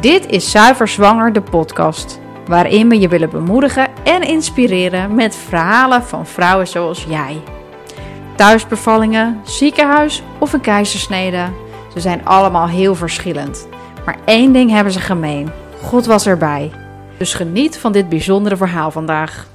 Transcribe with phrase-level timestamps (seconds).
[0.00, 6.02] Dit is Zuiver Zwanger, de podcast, waarin we je willen bemoedigen en inspireren met verhalen
[6.02, 7.42] van vrouwen zoals jij.
[8.36, 11.52] Thuisbevallingen, ziekenhuis of een keizersnede,
[11.92, 13.68] ze zijn allemaal heel verschillend.
[14.04, 15.50] Maar één ding hebben ze gemeen:
[15.82, 16.70] God was erbij.
[17.16, 19.46] Dus geniet van dit bijzondere verhaal vandaag.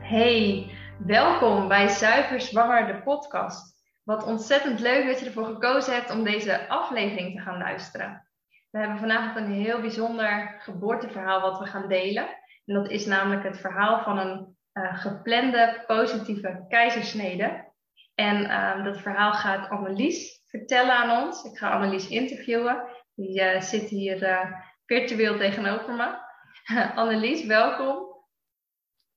[0.00, 0.70] Hey,
[1.06, 3.74] welkom bij Zuiver Zwanger, de podcast.
[4.04, 8.26] Wat ontzettend leuk dat je ervoor gekozen hebt om deze aflevering te gaan luisteren.
[8.70, 12.28] We hebben vanavond een heel bijzonder geboorteverhaal wat we gaan delen.
[12.64, 17.66] En dat is namelijk het verhaal van een uh, geplande positieve keizersnede.
[18.14, 21.44] En uh, dat verhaal gaat Annelies vertellen aan ons.
[21.44, 22.84] Ik ga Annelies interviewen.
[23.14, 24.52] Die uh, zit hier eh,
[24.86, 26.18] virtueel tegenover me.
[27.00, 28.06] Annelies, welkom.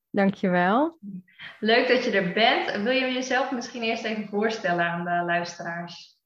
[0.10, 0.98] Dankjewel.
[1.60, 2.84] Leuk dat je er bent.
[2.84, 6.20] Wil je jezelf misschien eerst even voorstellen aan de luisteraars?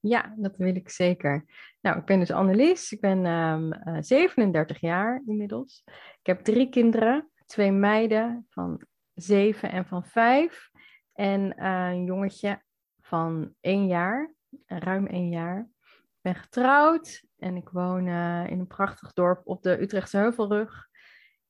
[0.00, 1.44] Ja, dat wil ik zeker.
[1.86, 2.92] Nou, ik ben dus Annelies.
[2.92, 5.82] Ik ben um, uh, 37 jaar inmiddels.
[6.20, 7.30] Ik heb drie kinderen.
[7.46, 8.82] Twee meiden van
[9.14, 10.70] zeven en van vijf.
[11.12, 12.62] En uh, een jongetje
[13.00, 14.34] van één jaar,
[14.66, 15.68] ruim één jaar.
[15.90, 18.08] Ik ben getrouwd en ik woon
[18.48, 20.88] in een prachtig dorp op de Utrechtse Heuvelrug.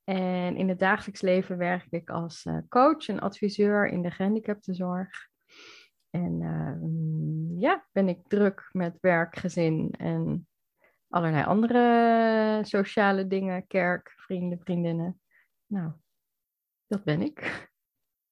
[0.05, 5.29] En in het dagelijks leven werk ik als coach en adviseur in de gehandicaptenzorg.
[6.17, 10.49] En uh, ja, ben ik druk met werk, gezin en
[11.09, 15.21] allerlei andere sociale dingen, kerk, vrienden, vriendinnen.
[15.67, 15.93] Nou,
[16.87, 17.69] dat ben ik.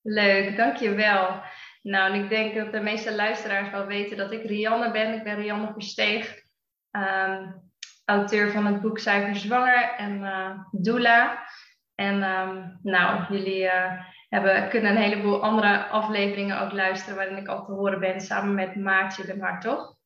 [0.01, 1.43] Leuk, dankjewel.
[1.83, 5.15] Nou, en ik denk dat de meeste luisteraars wel weten dat ik Rianne ben.
[5.15, 6.43] Ik ben Rianne Versteeg,
[6.91, 7.71] um,
[8.05, 11.49] auteur van het boek Zuiver Zwanger en uh, doula.
[11.95, 14.01] En um, nou, jullie uh,
[14.35, 18.55] hebben, kunnen een heleboel andere afleveringen ook luisteren waarin ik al te horen ben samen
[18.55, 19.97] met Maartje de Maar toch?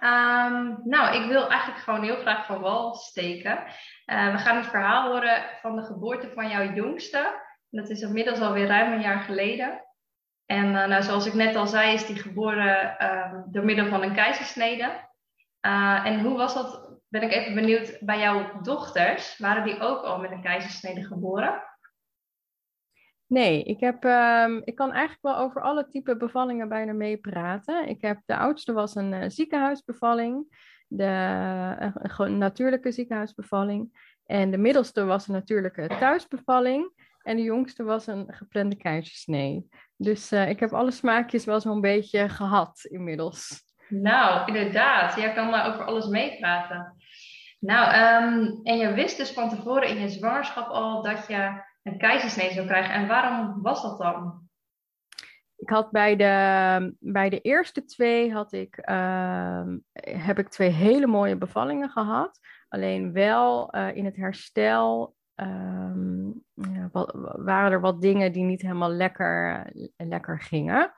[0.00, 3.58] Um, nou, ik wil eigenlijk gewoon heel graag van wal steken.
[4.06, 7.46] Uh, we gaan het verhaal horen van de geboorte van jouw jongste.
[7.70, 9.84] Dat is inmiddels alweer ruim een jaar geleden.
[10.46, 14.02] En uh, nou, zoals ik net al zei, is die geboren uh, door middel van
[14.02, 14.90] een keizersnede.
[15.66, 19.38] Uh, en hoe was dat, ben ik even benieuwd, bij jouw dochters?
[19.38, 21.62] Waren die ook al met een keizersnede geboren?
[23.28, 27.88] Nee, ik, heb, um, ik kan eigenlijk wel over alle type bevallingen bijna meepraten.
[27.88, 30.44] Ik heb, de oudste was een uh, ziekenhuisbevalling,
[30.88, 34.06] de uh, natuurlijke ziekenhuisbevalling.
[34.26, 36.92] En de middelste was een natuurlijke thuisbevalling.
[37.22, 39.68] En de jongste was een geplande keizersnee.
[39.96, 43.62] Dus uh, ik heb alle smaakjes wel zo'n beetje gehad inmiddels.
[43.88, 45.16] Nou, inderdaad.
[45.16, 46.96] Jij kan maar over alles meepraten.
[47.60, 51.98] Nou, um, en je wist dus van tevoren in je zwangerschap al dat je een
[51.98, 52.94] keizersnee zou krijgen.
[52.94, 54.46] En waarom was dat dan?
[55.56, 59.62] Ik had bij de, bij de eerste twee had ik, uh,
[59.92, 62.38] heb ik twee hele mooie bevallingen gehad.
[62.68, 66.88] Alleen wel uh, in het herstel um, ja,
[67.36, 69.66] waren er wat dingen die niet helemaal lekker,
[69.96, 70.92] lekker gingen.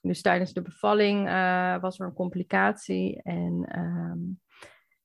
[0.00, 3.22] Dus tijdens de bevalling uh, was er een complicatie.
[3.22, 4.40] En um,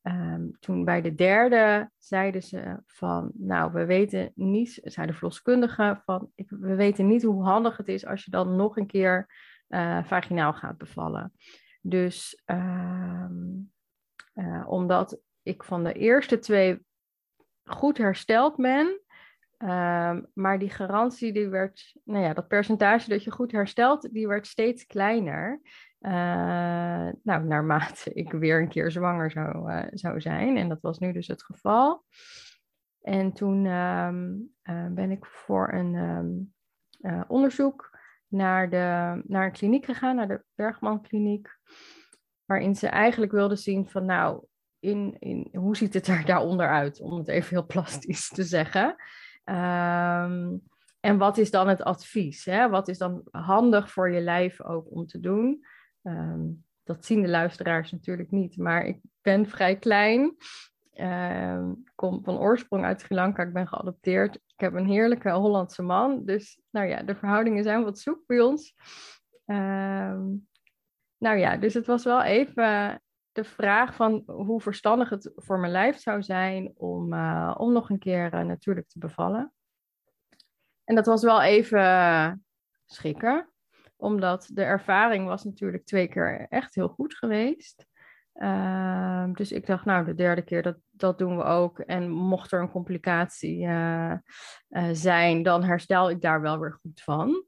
[0.07, 6.01] um, toen bij de derde zeiden ze van, nou, we weten niet, zei de verloskundige,
[6.05, 9.29] van, we weten niet hoe handig het is als je dan nog een keer
[9.69, 11.33] uh, vaginaal gaat bevallen.
[11.81, 13.29] Dus uh,
[14.65, 16.85] omdat ik van de eerste twee
[17.63, 19.01] goed hersteld ben.
[19.57, 24.27] Um, maar die garantie, die werd, nou ja, dat percentage dat je goed herstelt, die
[24.27, 25.61] werd steeds kleiner.
[26.01, 26.11] Uh,
[27.23, 30.57] nou, naarmate ik weer een keer zwanger zou, uh, zou zijn.
[30.57, 32.03] En dat was nu dus het geval.
[33.01, 36.53] En toen um, uh, ben ik voor een um,
[37.27, 37.97] onderzoek
[38.27, 41.57] naar, de, naar een kliniek gegaan, naar de Bergman Kliniek.
[42.45, 44.45] Waarin ze eigenlijk wilden zien van, nou,
[44.79, 48.95] in, in, hoe ziet het er daaronder uit, om het even heel plastisch te zeggen.
[49.45, 50.61] Um,
[50.99, 52.45] en wat is dan het advies?
[52.45, 52.69] Hè?
[52.69, 55.65] Wat is dan handig voor je lijf ook om te doen?
[56.07, 60.35] Um, dat zien de luisteraars natuurlijk niet, maar ik ben vrij klein.
[60.93, 64.35] Um, kom van oorsprong uit Sri Lanka, ik ben geadopteerd.
[64.35, 68.39] Ik heb een heerlijke Hollandse man, dus nou ja, de verhoudingen zijn wat zoek bij
[68.39, 68.73] ons.
[69.45, 70.47] Um,
[71.17, 75.71] nou ja, dus het was wel even de vraag van hoe verstandig het voor mijn
[75.71, 79.53] lijf zou zijn om, uh, om nog een keer uh, natuurlijk te bevallen.
[80.83, 82.45] En dat was wel even
[82.85, 83.49] schrikken,
[83.97, 87.85] omdat de ervaring was natuurlijk twee keer echt heel goed geweest.
[88.37, 91.79] Uh, dus ik dacht, nou, de derde keer, dat, dat doen we ook.
[91.79, 94.13] En mocht er een complicatie uh,
[94.69, 97.43] uh, zijn, dan herstel ik daar wel weer goed van.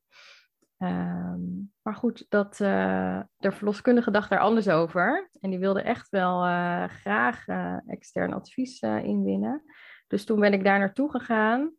[0.77, 1.39] Ehm,
[1.81, 5.29] maar goed, dat, uh, de verloskundige dacht daar anders over.
[5.39, 6.41] En die wilde echt wel
[6.87, 7.45] graag
[7.87, 9.63] extern advies inwinnen.
[10.07, 11.73] Dus toen ben ik daar naartoe gegaan.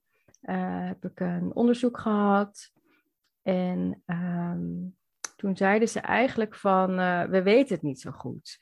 [0.86, 2.72] heb ik een onderzoek gehad.
[3.42, 4.96] En um,
[5.36, 6.96] toen zeiden ze eigenlijk van,
[7.30, 8.58] we weten het niet zo goed.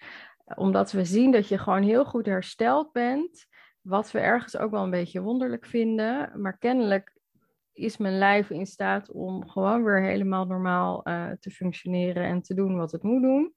[0.54, 3.46] Omdat we zien dat je gewoon heel goed hersteld bent.
[3.80, 6.40] Wat we ergens ook wel een beetje wonderlijk vinden.
[6.40, 7.16] Maar kennelijk
[7.72, 12.54] is mijn lijf in staat om gewoon weer helemaal normaal uh, te functioneren en te
[12.54, 13.54] doen wat het moet doen.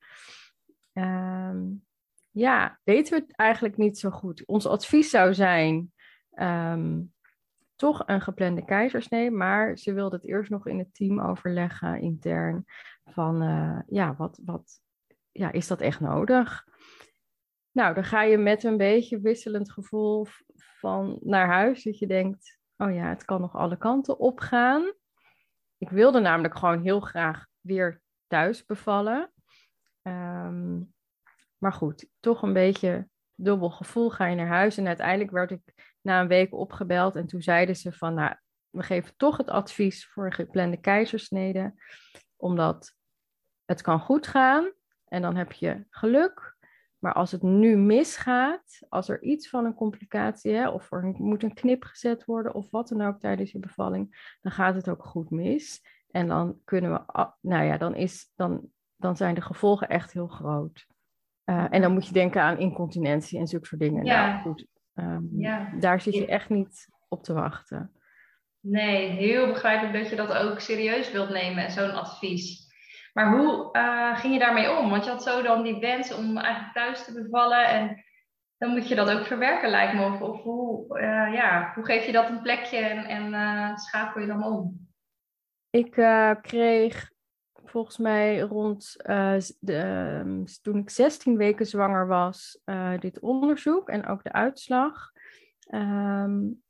[0.94, 1.86] Um,
[2.32, 4.46] ja, weten we het eigenlijk niet zo goed.
[4.46, 5.94] Ons advies zou zijn
[6.34, 7.14] um,
[7.82, 12.66] toch een geplande keizersnee, maar ze wilde het eerst nog in het team overleggen intern
[13.04, 14.82] van uh, ja, wat, wat
[15.32, 16.68] ja, is dat echt nodig?
[17.72, 20.26] Nou, dan ga je met een beetje wisselend gevoel
[20.56, 24.94] van naar huis, dat je denkt, oh ja, het kan nog alle kanten opgaan.
[25.78, 29.32] Ik wilde namelijk gewoon heel graag weer thuis bevallen.
[30.02, 30.94] Um,
[31.58, 34.10] maar goed, toch een beetje dubbel gevoel.
[34.10, 37.76] Ga je naar huis en uiteindelijk werd ik na een week opgebeld en toen zeiden
[37.76, 38.36] ze van, nou,
[38.70, 41.74] we geven toch het advies voor een geplande keizersnede,
[42.36, 42.94] omdat
[43.66, 44.72] het kan goed gaan
[45.06, 46.60] en dan heb je geluk.
[46.98, 51.44] Maar als het nu misgaat, als er iets van een complicatie, hè, of er moet
[51.44, 55.06] een knip gezet worden of wat dan ook tijdens je bevalling, dan gaat het ook
[55.06, 55.82] goed mis.
[56.12, 60.28] En dan kunnen we, nou ja, dan, is, dan, dan zijn de gevolgen echt heel
[60.28, 60.88] groot.
[61.46, 64.06] Uh, en dan moet je denken aan incontinentie en zulke soort dingen.
[64.06, 64.28] Ja.
[64.28, 65.74] Nou, goed, um, ja.
[65.80, 67.92] daar zit je echt niet op te wachten.
[68.60, 72.70] Nee, heel begrijpelijk dat je dat ook serieus wilt nemen, zo'n advies.
[73.14, 74.90] Maar hoe uh, ging je daarmee om?
[74.90, 77.68] Want je had zo dan die wens om eigenlijk thuis te bevallen.
[77.68, 78.04] En
[78.58, 80.06] dan moet je dat ook verwerken, lijkt me.
[80.06, 84.22] Of, of hoe, uh, ja, hoe geef je dat een plekje en, en uh, schakel
[84.22, 84.90] je dan om?
[85.70, 85.92] Ik
[86.42, 87.11] kreeg
[87.72, 88.96] volgens mij rond
[89.60, 92.62] de, ehm, toen ik 16 weken zwanger was,
[93.00, 95.12] dit onderzoek en ook de uitslag.
[95.74, 96.64] Um,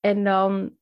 [0.00, 0.78] en dan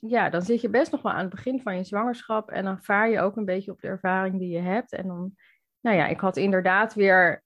[0.00, 2.50] ja, dan zit je best nog wel aan het begin van je zwangerschap.
[2.50, 4.92] En dan vaar je ook een beetje op de ervaring die je hebt.
[4.92, 5.34] En dan,
[5.80, 7.44] nou ja, ik had inderdaad weer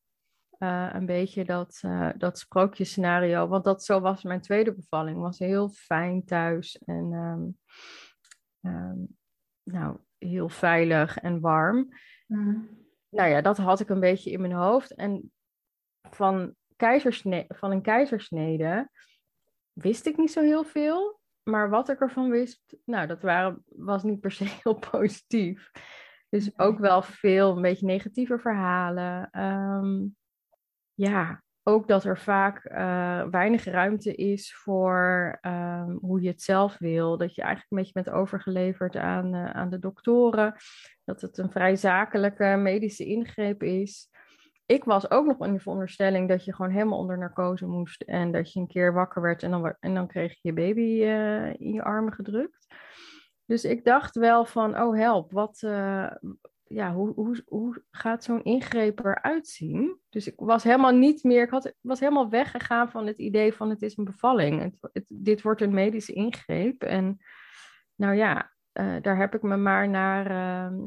[0.59, 1.81] uh, een beetje dat,
[2.17, 3.49] dat sprookjescenario.
[3.49, 5.19] Want dat zo was mijn tweede bevalling.
[5.19, 6.79] Was heel fijn thuis.
[6.85, 7.12] En
[8.61, 9.17] um,
[9.62, 11.89] nou, heel veilig en warm.
[12.27, 12.69] Mm.
[13.09, 14.95] Nou ja, dat had ik een beetje in mijn hoofd.
[14.95, 15.33] En
[16.11, 18.91] van, keizersne van een keizersnede
[19.73, 24.03] wist ik niet zo heel veel maar wat ik ervan wist, nou, dat waren, was
[24.03, 25.71] niet per se heel positief.
[26.29, 29.31] Dus ook wel veel, een beetje negatieve verhalen.
[29.31, 30.07] Ehm,
[30.95, 36.79] ja, ook dat er vaak uh, weinig ruimte is voor um, hoe je het zelf
[36.79, 37.19] wil.
[37.19, 40.55] Dat je eigenlijk een beetje bent overgeleverd aan, uh, aan de doktoren.
[41.05, 44.11] Dat het een vrij zakelijke medische ingreep is
[44.67, 48.03] ik was ook nog in de veronderstelling dat je gewoon helemaal onder narcose moest.
[48.03, 50.81] En dat je een keer wakker werd en dan, en dan kreeg je je baby
[50.81, 52.75] uh, in je armen gedrukt.
[53.44, 55.62] Dus ik dacht wel van, oh help, wat,
[56.73, 59.99] ja, hoe, hoe, hoe gaat zo'n ingreep eruit zien?
[60.09, 63.71] Dus ik was helemaal niet meer, ik had, was helemaal weggegaan van het idee van
[63.71, 64.63] het is een bevalling.
[64.63, 66.83] Het, het, dit wordt een medische ingreep.
[66.83, 67.19] En
[67.95, 70.79] nou ja, uh, daar heb ik me maar naar uh,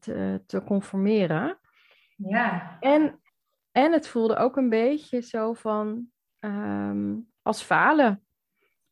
[0.00, 1.58] te, te conformeren.
[2.16, 2.76] Ja.
[2.80, 3.18] En
[3.74, 6.06] en het voelde ook een beetje zo van
[6.40, 8.26] um, als falen.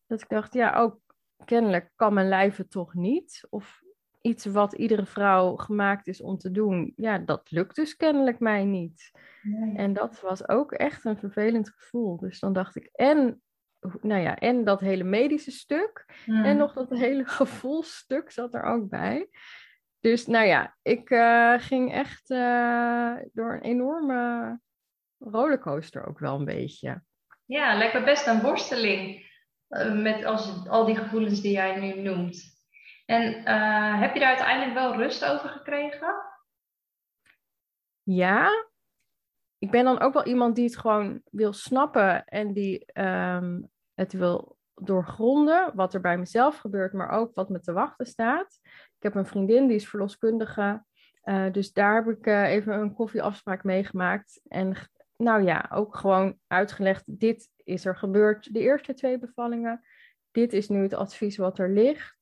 [0.06, 1.00] Dat ik dacht, ja, ook
[1.44, 3.46] kennelijk kan mijn lijf het toch niet.
[3.50, 3.81] Of
[4.22, 8.64] iets wat iedere vrouw gemaakt is om te doen, ja, dat lukt dus kennelijk mij
[8.64, 9.10] niet.
[9.42, 9.76] Nee.
[9.76, 12.16] En dat was ook echt een vervelend gevoel.
[12.16, 13.42] Dus dan dacht ik, en,
[14.00, 16.44] nou ja, en dat hele medische stuk, mm.
[16.44, 19.28] en nog dat hele gevoelstuk zat er ook bij.
[20.00, 24.60] Dus nou ja, ik uh, ging echt uh, door een enorme
[25.18, 27.02] rollercoaster ook wel een beetje.
[27.44, 29.30] Ja, lijkt me best een worsteling
[29.68, 32.51] uh, met als, al die gevoelens die jij nu noemt.
[33.12, 36.14] En uh, heb je daar uiteindelijk wel rust over gekregen?
[38.02, 38.66] Ja,
[39.58, 44.12] ik ben dan ook wel iemand die het gewoon wil snappen en die um, het
[44.12, 48.58] wil doorgronden, wat er bij mezelf gebeurt, maar ook wat me te wachten staat.
[48.96, 50.84] Ik heb een vriendin die is verloskundige,
[51.24, 54.76] uh, dus daar heb ik uh, even een koffieafspraak meegemaakt en
[55.16, 59.84] nou ja, ook gewoon uitgelegd, dit is er gebeurd de eerste twee bevallingen.
[60.30, 62.21] Dit is nu het advies wat er ligt.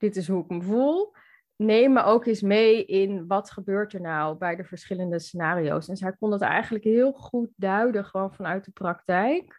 [0.00, 1.12] Dit is hoe ik me voel.
[1.56, 5.88] Neem me ook eens mee in wat gebeurt er nou bij de verschillende scenario's.
[5.88, 9.58] En zij kon dat eigenlijk heel goed duiden, gewoon vanuit de praktijk.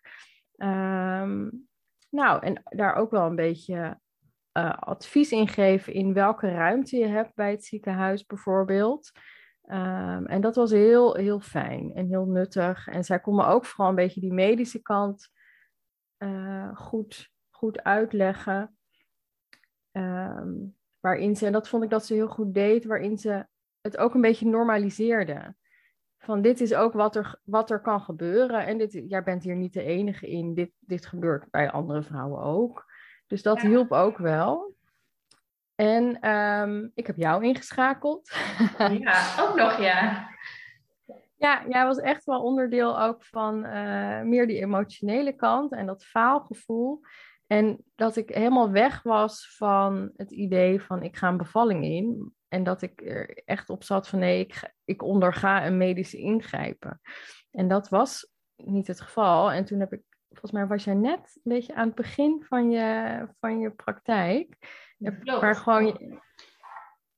[0.57, 1.67] Um,
[2.09, 3.99] nou, en daar ook wel een beetje
[4.57, 9.11] uh, advies ingeven in welke ruimte je hebt bij het ziekenhuis bijvoorbeeld.
[9.65, 12.87] Um, en dat was heel, heel fijn en heel nuttig.
[12.87, 15.29] En zij kon me ook vooral een beetje die medische kant
[16.17, 18.75] uh, goed, goed uitleggen.
[19.91, 23.45] Um, waarin ze, en dat vond ik dat ze heel goed deed, waarin ze
[23.81, 25.55] het ook een beetje normaliseerde.
[26.17, 28.65] Van dit is ook wat er, wat er kan gebeuren.
[28.65, 30.53] En dit, jij bent hier niet de enige in.
[30.53, 32.85] Dit, dit gebeurt bij andere vrouwen ook.
[33.27, 34.75] Dus dat hielp ook wel.
[35.75, 38.31] En um, ik heb jou ingeschakeld.
[38.77, 40.29] Ja, ook nog, ja.
[41.37, 46.05] Ja, jij was echt wel onderdeel ook van uh, meer die emotionele kant en dat
[46.05, 47.01] faalgevoel.
[47.51, 52.33] En dat ik helemaal weg was van het idee van ik ga een bevalling in.
[52.47, 57.01] En dat ik er echt op zat van nee, ik, ik onderga een medische ingrijpen.
[57.51, 59.51] En dat was niet het geval.
[59.51, 62.69] En toen heb ik, volgens mij was jij net een beetje aan het begin van
[62.69, 64.57] je, van je praktijk.
[64.97, 65.41] Klopt.
[65.41, 66.19] Maar gewoon...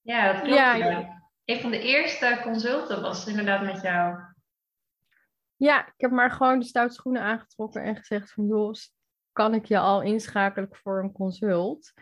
[0.01, 0.55] Ja, dat klopt.
[0.55, 1.23] Ja, ja.
[1.45, 4.19] Een van de eerste consulten was inderdaad met jou.
[5.55, 8.73] Ja, ik heb maar gewoon de stoute schoenen aangetrokken en gezegd van joh,
[9.33, 11.93] kan ik je al inschakelen voor een consult?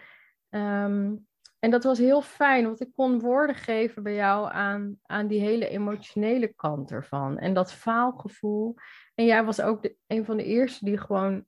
[0.50, 1.28] Um,
[1.62, 5.40] en dat was heel fijn, want ik kon woorden geven bij jou aan, aan die
[5.40, 7.38] hele emotionele kant ervan.
[7.38, 8.76] En dat faalgevoel.
[9.16, 11.46] En jij was ook de, een van de eerste die gewoon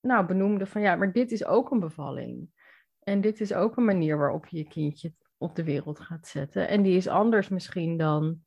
[0.00, 2.50] nou, benoemde van ja, maar dit is ook een bevalling.
[2.98, 6.68] En dit is ook een manier waarop je je kindje op de wereld gaat zetten.
[6.68, 8.40] En die is anders misschien dan,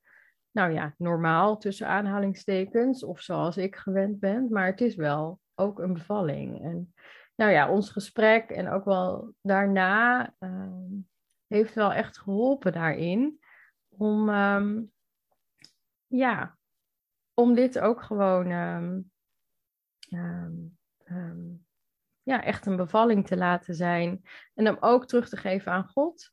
[0.51, 4.47] nou ja, normaal tussen aanhalingstekens of zoals ik gewend ben.
[4.49, 6.63] Maar het is wel ook een bevalling.
[6.63, 6.93] En
[7.35, 11.01] nou ja, ons gesprek en ook wel daarna uh,
[11.47, 13.39] heeft wel echt geholpen daarin.
[13.89, 14.91] Om, um,
[16.07, 16.57] ja,
[17.33, 19.11] om dit ook gewoon um,
[22.23, 24.21] ja, echt een bevalling te laten zijn.
[24.53, 26.31] En hem ook terug te geven aan God.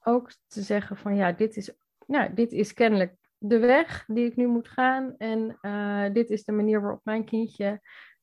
[0.00, 1.72] ook te zeggen van ja, dit is,
[2.06, 5.14] ja, dit is kennelijk de weg die ik nu moet gaan.
[5.18, 7.80] En uh, dit is de manier waarop mijn kindje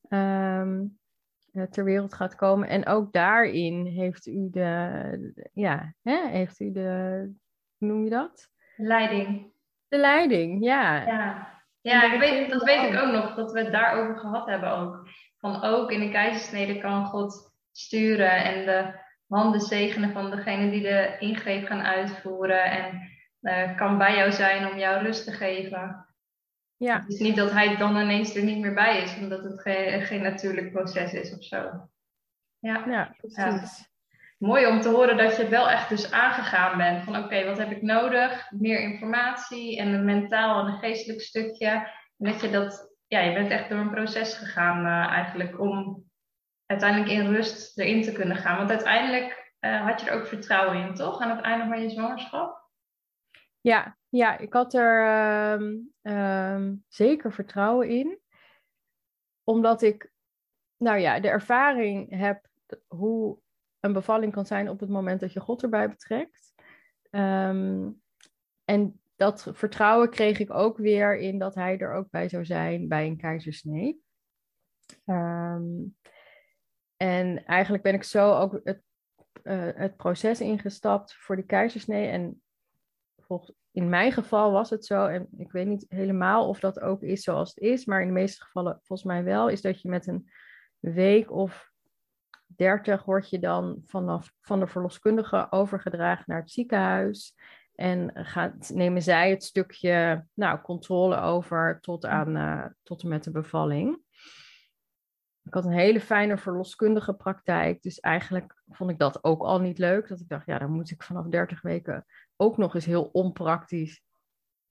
[0.08, 0.98] um,
[1.70, 2.68] ter wereld gaat komen.
[2.68, 7.20] En ook daarin heeft u de, ja, hè, heeft u de,
[7.78, 8.50] hoe noem je dat?
[8.76, 9.52] Leiding.
[9.88, 11.06] De leiding, ja.
[11.06, 11.48] Ja,
[11.80, 15.08] ja ik weet, dat weet ik ook nog, dat we het daarover gehad hebben ook.
[15.38, 20.82] Van ook in de keizersnede kan God sturen en de handen zegenen van degene die
[20.82, 22.64] de ingreep gaan uitvoeren.
[22.64, 23.00] En
[23.46, 26.06] uh, kan bij jou zijn om jou rust te geven.
[26.76, 27.00] Ja.
[27.00, 30.02] Het is niet dat hij dan ineens er niet meer bij is, omdat het geen,
[30.02, 31.88] geen natuurlijk proces is of zo.
[32.58, 33.94] Ja, ja precies.
[34.38, 37.70] Mooi om te horen dat je wel echt dus aangegaan bent van oké, wat heb
[37.70, 38.50] ik nodig?
[38.50, 41.68] Meer informatie en een mentaal en een geestelijk stukje.
[42.16, 46.04] En dat je dat, ja, je bent echt door een proces gegaan uh, eigenlijk om
[46.66, 48.56] uiteindelijk in rust erin te kunnen gaan.
[48.56, 51.20] Want uiteindelijk uh, had je er ook vertrouwen in, toch?
[51.20, 52.65] Aan het einde van je zwangerschap?
[53.66, 58.20] Ja, ja, ik had er ehm, ehm, zeker vertrouwen in.
[59.44, 60.12] Omdat ik,
[60.76, 62.48] nou ja, de ervaring heb
[62.86, 63.38] hoe
[63.80, 66.54] een bevalling kan zijn op het moment dat je God erbij betrekt.
[67.10, 67.90] Ehm,
[68.64, 72.88] en dat vertrouwen kreeg ik ook weer in dat hij er ook bij zou zijn
[72.88, 74.00] bij een keizersnee.
[76.96, 78.82] en eigenlijk ben ik zo ook het,
[79.42, 82.08] uh, het proces ingestapt voor die keizersnee.
[82.08, 82.40] En
[83.70, 87.22] in mijn geval was het zo, en ik weet niet helemaal of dat ook is
[87.22, 90.06] zoals het is, maar in de meeste gevallen volgens mij wel, is dat je met
[90.06, 90.30] een
[90.78, 91.70] week of
[92.46, 97.34] dertig word je dan vanaf van de verloskundige overgedragen naar het ziekenhuis.
[97.74, 103.24] En gaat, nemen zij het stukje nou, controle over tot, aan, uh, tot en met
[103.24, 104.04] de bevalling.
[105.42, 107.82] Ik had een hele fijne verloskundige praktijk.
[107.82, 110.08] Dus eigenlijk vond ik dat ook al niet leuk.
[110.08, 112.06] Dat ik dacht, ja, dan moet ik vanaf 30 weken
[112.36, 114.02] ook nog eens heel onpraktisch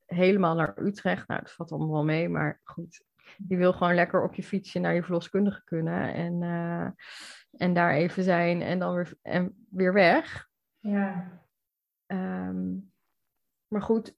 [0.05, 1.27] helemaal naar Utrecht.
[1.27, 3.03] Nou, dat valt allemaal wel mee, maar goed.
[3.48, 6.89] Je wil gewoon lekker op je fietsje naar je verloskundige kunnen en, uh,
[7.62, 10.48] en daar even zijn en dan weer, en weer weg.
[10.79, 11.41] Ja.
[12.07, 12.93] Um,
[13.67, 14.15] maar goed,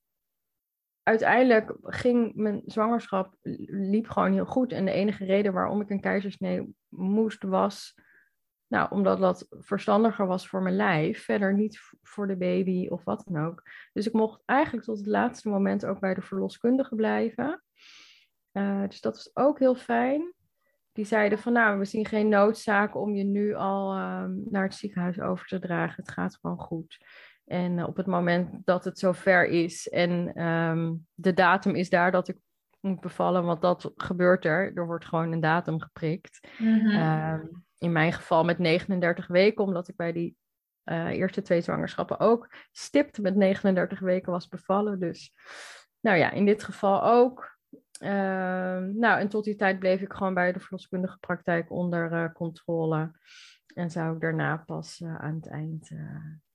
[1.03, 4.71] uiteindelijk ging mijn zwangerschap liep gewoon heel goed.
[4.71, 7.95] En de enige reden waarom ik een keizersnee moest was
[8.67, 13.23] nou, omdat dat verstandiger was voor mijn lijf, verder niet voor de baby of wat
[13.27, 13.63] dan ook.
[13.93, 17.63] Dus ik mocht eigenlijk tot het laatste moment ook bij de verloskundige blijven.
[18.53, 20.33] Uh, dus dat was ook heel fijn.
[20.91, 24.73] Die zeiden van nou, we zien geen noodzaak om je nu al um, naar het
[24.73, 26.03] ziekenhuis over te dragen.
[26.03, 26.97] Het gaat gewoon goed.
[27.45, 32.11] En uh, op het moment dat het zover is en um, de datum is daar
[32.11, 32.37] dat ik
[32.79, 34.71] moet bevallen, want dat gebeurt er.
[34.75, 36.47] Er wordt gewoon een datum geprikt.
[36.57, 37.65] Mm -hmm.
[37.77, 40.37] In mijn geval met 39 weken, omdat ik bij die
[40.85, 44.99] uh, eerste twee zwangerschappen ook stipt met 39 weken was bevallen.
[44.99, 45.33] Dus
[45.99, 47.55] nou ja, in dit geval ook.
[47.99, 52.33] Ehm, nou, en tot die tijd bleef ik gewoon bij de verloskundige praktijk onder uh,
[52.33, 53.11] controle.
[53.73, 55.89] En zou ik daarna pas uh, aan het eind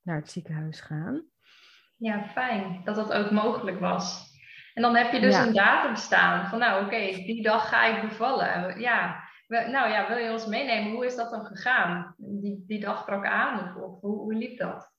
[0.02, 1.24] naar het ziekenhuis gaan.
[1.96, 4.30] Ja, fijn dat dat ook mogelijk was.
[4.74, 8.08] En dan heb je dus een datum staan van, nou oké, die dag ga ik
[8.08, 8.80] bevallen.
[8.80, 9.21] Ja,
[9.52, 10.92] nou ja, wil je ons meenemen?
[10.92, 12.14] Hoe is dat dan gegaan?
[12.16, 14.92] Die, die dag brak aan of, hoe, hoe liep dat?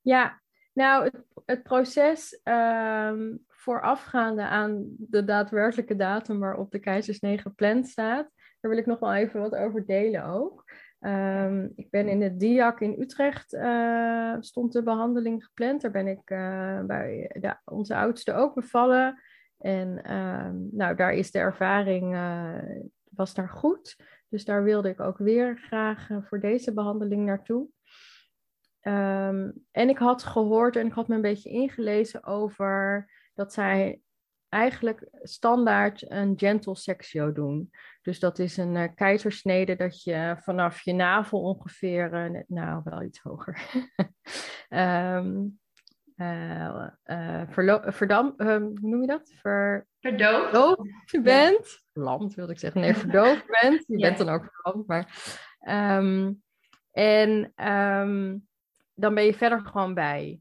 [0.00, 0.40] Ja,
[0.72, 8.30] nou, het, het proces um, voorafgaande aan de daadwerkelijke datum waarop de keizersnee gepland staat,
[8.60, 10.64] daar wil ik nog wel even wat over delen ook.
[11.00, 15.80] Um, ik ben in het DIAC in Utrecht, uh, stond de behandeling gepland.
[15.80, 19.22] Daar ben ik uh, bij de, onze oudste ook bevallen.
[19.58, 22.54] En um, nou, daar is de ervaring uh,
[23.18, 23.96] was daar goed.
[24.28, 27.68] Dus daar wilde ik ook weer graag eh, voor deze behandeling naartoe.
[28.82, 34.00] Um, en ik had gehoord en ik had me een beetje ingelezen over dat zij
[34.48, 37.70] eigenlijk standaard een gentle sexio doen.
[38.02, 43.02] Dus dat is een uh, keizersnede dat je vanaf je navel ongeveer, uh, nou wel
[43.02, 43.84] iets hoger,
[44.68, 45.58] um,
[46.18, 47.42] uh,
[47.92, 49.32] verdam, um, hoe noem je dat?
[49.34, 51.82] Ver, verdoofd bent.
[51.92, 52.80] Land wilde ik zeggen.
[52.80, 53.84] Nee, verdoofd bent.
[53.86, 54.86] Je bent dan ook verlamd.
[54.86, 55.36] Maar,
[55.98, 56.42] um,
[56.90, 58.46] en um,
[58.94, 60.40] dan ben je verder gewoon bij.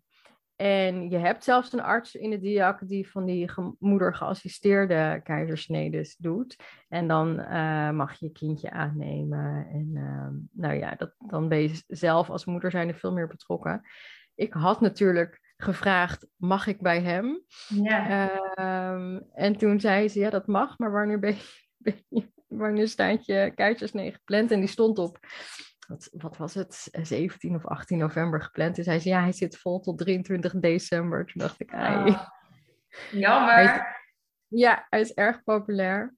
[0.56, 6.16] En je hebt zelfs een arts in de diak die van die moeder geassisteerde keizersnedes
[6.16, 6.56] doet.
[6.88, 9.68] En dan uh, mag je je kindje aannemen.
[9.72, 13.28] En uh, nou ja, dat, dan ben je zelf als moeder zijn er veel meer
[13.28, 13.82] betrokken.
[14.36, 17.44] Ik had natuurlijk gevraagd, mag ik bij hem?
[17.68, 18.30] Ja.
[18.94, 22.88] Um, en toen zei ze, ja dat mag, maar wanneer, ben je, ben je, wanneer
[22.88, 24.52] staat je keizersnee gepland?
[24.52, 25.20] En die stond op,
[25.88, 28.76] wat, wat, was het, 17 of 18 november gepland.
[28.76, 31.26] Dus hij zei, ja hij zit vol tot 23 december.
[31.26, 32.10] Toen dacht ik, ai.
[32.10, 32.28] Oh.
[33.12, 33.54] Jammer.
[33.54, 33.96] Hij
[34.48, 36.16] ja, hij is erg populair.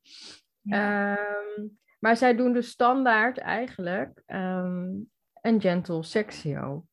[0.61, 1.17] Ja.
[1.55, 5.09] Um, maar zij doen dus standaard eigenlijk um,
[5.41, 6.85] een gentle sexio.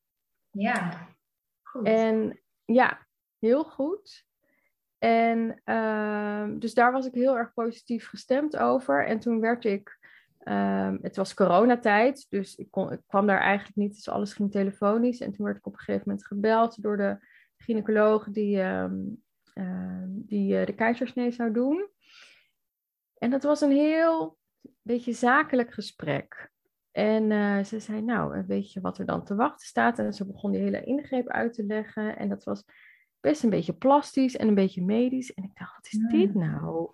[0.51, 1.09] Ja.
[1.85, 3.07] En ja,
[3.39, 4.25] heel goed.
[4.99, 9.07] En uh, dus daar was ik heel erg positief gestemd over.
[9.07, 9.99] En toen werd ik,
[10.45, 14.51] um, het was coronatijd, dus ik, kon, ik kwam daar eigenlijk niet, dus alles ging
[14.51, 15.21] telefonisch.
[15.21, 17.19] En toen werd ik op een gegeven moment gebeld door de
[17.57, 18.91] gynaecoloog die, uh,
[20.09, 21.89] die uh, de keizersnee zou doen.
[23.19, 24.39] En dat was een heel
[24.83, 26.51] beetje zakelijk gesprek.
[26.97, 29.99] En uh, ze zei, nou, weet je wat er dan te wachten staat?
[29.99, 32.17] En ze begon die hele ingreep uit te leggen.
[32.17, 32.65] En dat was
[33.21, 35.35] best een beetje plastisch en een beetje medisch.
[35.35, 36.91] En ik dacht, wat is dit nou?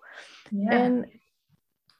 [0.49, 0.69] Ja.
[0.69, 1.21] En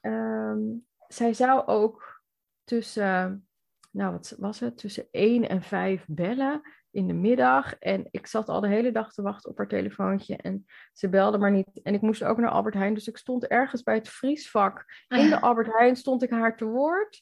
[0.02, 2.24] um, zij zou ook
[2.64, 3.48] tussen,
[3.92, 6.62] nou wat was het, tussen één en vijf bellen
[6.92, 7.78] in de middag.
[7.80, 10.36] En ik zat al de hele dag te wachten op haar telefoontje.
[10.36, 11.82] En ze belde maar niet.
[11.84, 12.94] En ik moest ook naar Albert Heijn.
[12.94, 14.86] Dus ik stond ergens bij het vriesvak.
[15.08, 17.22] In de Albert Heijn stond ik haar te woord.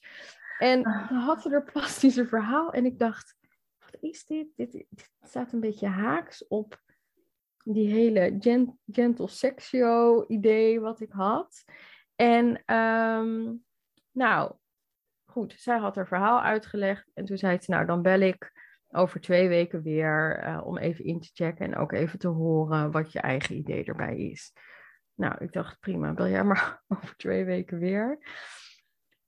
[0.62, 1.10] En ah.
[1.10, 2.71] dan had ze er plastische verhaal.
[2.71, 3.36] En ik dacht,
[3.80, 4.47] wat is dit?
[4.56, 6.82] Dit, dit staat een beetje haaks op
[7.63, 11.63] die hele gent, gentle sexio idee wat ik had.
[12.15, 13.63] En um,
[14.12, 14.54] nou,
[15.26, 17.12] goed, zij had haar verhaal uitgelegd.
[17.13, 18.52] En toen zei ze, nou dan bel ik
[18.88, 21.65] over twee weken weer uh, om even in te checken.
[21.65, 24.54] En ook even te horen wat je eigen idee erbij is.
[25.13, 28.19] Nou, ik dacht, prima, bel jij maar over twee weken weer.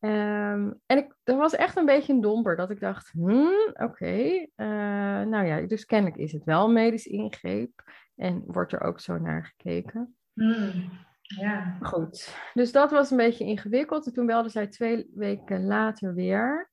[0.06, 3.84] Um, en ik, dat was echt een beetje een domper, dat ik dacht, hmm, oké,
[3.84, 7.84] okay, uh, nou ja, dus kennelijk is het wel een medisch ingreep
[8.16, 10.16] en wordt er ook zo naar gekeken.
[10.34, 10.90] Hmm,
[11.22, 11.78] ja.
[11.82, 14.06] Goed, dus dat was een beetje ingewikkeld.
[14.06, 16.72] En toen belde zij twee weken later weer.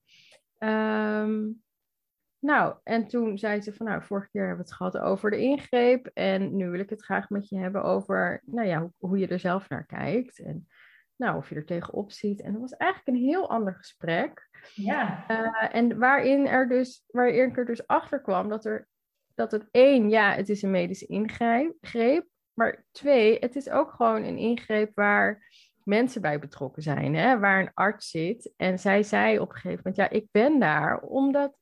[0.58, 1.62] Um,
[2.38, 5.38] nou, en toen zei ze van, nou, vorige keer hebben we het gehad over de
[5.38, 9.18] ingreep en nu wil ik het graag met je hebben over, nou ja, hoe, hoe
[9.18, 10.38] je er zelf naar kijkt.
[10.38, 10.66] En
[11.20, 12.40] nou, of je er tegenop ziet.
[12.40, 14.48] En dat was eigenlijk een heel ander gesprek.
[14.74, 15.24] Ja.
[15.30, 18.88] Uh, en waarin, er dus, waarin ik er dus achter kwam dat, er,
[19.34, 22.26] dat het één, ja, het is een medische ingreep.
[22.54, 25.48] Maar twee, het is ook gewoon een ingreep waar
[25.84, 27.14] mensen bij betrokken zijn.
[27.14, 27.38] Hè?
[27.38, 28.52] Waar een arts zit.
[28.56, 31.58] En zij zei op een gegeven moment, ja, ik ben daar omdat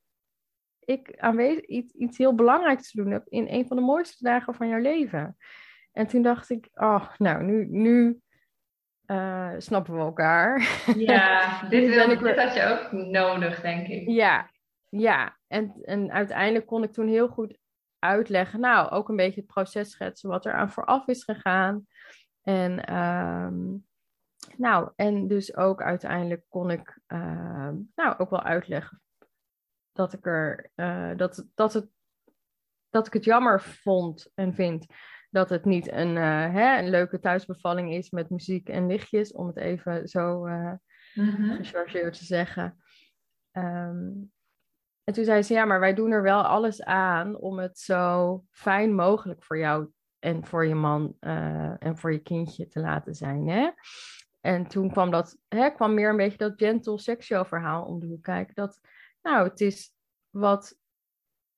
[0.79, 4.55] ik aanwezig iets, iets heel belangrijks te doen heb in een van de mooiste dagen
[4.55, 5.37] van jouw leven.
[5.91, 8.21] En toen dacht ik, oh, nou, nu, nu
[9.11, 10.81] uh, snappen we elkaar.
[10.95, 12.19] Ja, dit, wil, ik...
[12.19, 14.07] dit had je ook nodig, denk ik.
[14.07, 14.49] Ja,
[14.89, 15.37] ja.
[15.47, 17.57] En, en uiteindelijk kon ik toen heel goed
[17.99, 21.87] uitleggen, nou, ook een beetje het proces schetsen wat er aan vooraf is gegaan.
[22.41, 23.87] En um,
[24.57, 29.01] Nou, en dus ook uiteindelijk kon ik uh, nou, ook wel uitleggen
[29.91, 31.89] dat ik er uh, dat, dat, het,
[32.89, 34.85] dat ik het jammer vond en vind
[35.29, 39.47] dat het niet een, uh, hè, een leuke thuisbevalling is met muziek en lichtjes, om
[39.47, 40.39] het even zo
[41.13, 41.55] mm-hmm.
[41.55, 42.77] gechargeerd te zeggen.
[43.51, 44.31] Um,
[45.03, 48.43] en toen zei ze, ja, maar wij doen er wel alles aan om het zo
[48.51, 49.89] fijn mogelijk voor jou
[50.19, 53.47] en voor je man uh, en voor je kindje te laten zijn.
[53.47, 53.69] Hè?
[54.41, 58.05] En toen kwam dat, hè, kwam meer een beetje dat gentle sexual verhaal om de
[58.05, 58.55] hoek kijken.
[58.55, 58.79] Dat,
[59.21, 59.93] nou, het is
[60.29, 60.77] wat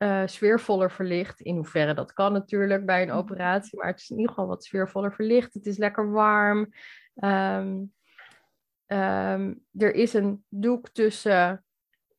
[0.02, 1.40] uh, sfeervoller verlicht.
[1.40, 3.18] In hoeverre dat kan natuurlijk bij een mhm.
[3.18, 5.54] operatie, maar het is in ieder geval wat sfeervoller verlicht.
[5.54, 6.74] Het is lekker warm.
[7.16, 7.94] Um,
[8.88, 11.66] um, er is een doek tussen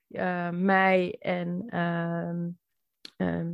[0.08, 2.58] uh, mij en um,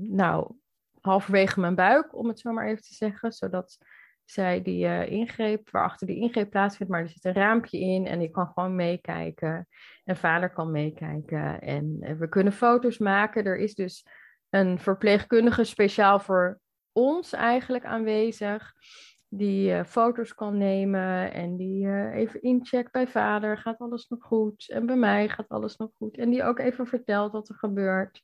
[0.01, 0.53] nou,
[1.01, 3.79] halverwege mijn buik, om het zo maar even te zeggen, zodat
[4.25, 8.21] zij die uh, ingreep, waarachter die ingreep plaatsvindt, maar er zit een raampje in en
[8.21, 9.69] ik kan gewoon meekijken
[10.05, 13.45] en vader kan meekijken en we kunnen foto's maken.
[13.45, 14.07] Er is dus
[14.51, 16.61] een verpleegkundige speciaal voor
[16.93, 18.73] ons eigenlijk aanwezig
[19.29, 24.23] die uh, foto's kan nemen en die uh, even incheckt bij vader, gaat alles nog
[24.23, 24.69] goed?
[24.69, 26.17] En bij mij gaat alles nog goed?
[26.17, 28.23] En die ook even vertelt wat er gebeurt.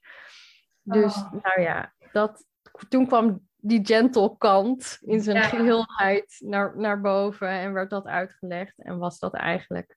[0.83, 1.33] Dus oh.
[1.33, 2.47] nou ja, dat,
[2.89, 8.75] toen kwam die gentle kant in zijn geheelheid naar, naar boven en werd dat uitgelegd
[8.77, 9.97] en was dat eigenlijk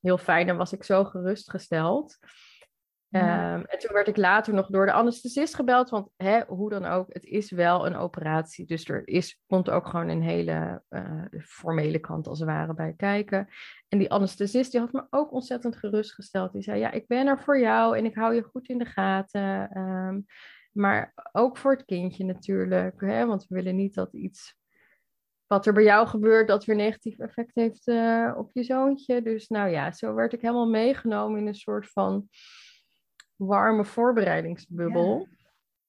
[0.00, 2.18] heel fijn en was ik zo gerustgesteld.
[3.10, 6.84] Ehm, en toen werd ik later nog door de anesthesist gebeld, want hè, hoe dan
[6.84, 8.66] ook, het is wel een operatie.
[8.66, 12.94] Dus er is, komt ook gewoon een hele uh, formele kant als het ware bij
[12.96, 13.48] kijken.
[13.88, 16.52] En die anesthesist die had me ook ontzettend gerustgesteld.
[16.52, 18.84] Die zei, ja, ik ben er voor jou en ik hou je goed in de
[18.84, 19.78] gaten.
[19.78, 20.26] Um,
[20.72, 24.58] maar ook voor het kindje natuurlijk, hè, want we willen niet dat iets
[25.46, 29.22] wat er bij jou gebeurt, dat weer negatief effect heeft uh, op je zoontje.
[29.22, 32.28] Dus nou ja, zo werd ik helemaal meegenomen in een soort van
[33.46, 35.28] warme voorbereidingsbubbel.